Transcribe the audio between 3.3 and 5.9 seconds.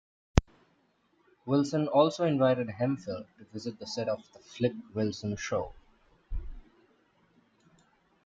to visit the set of "The Flip Wilson Show".